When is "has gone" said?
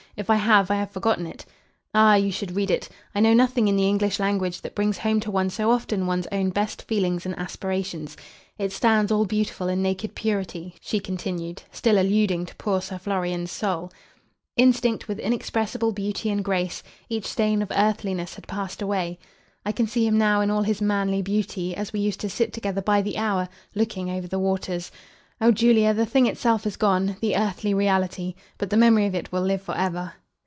26.65-27.17